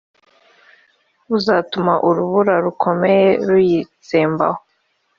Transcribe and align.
buzatuma 1.29 1.93
urubura 2.07 2.53
rukomeye 2.65 3.27
ruyitsembaho 3.47 4.59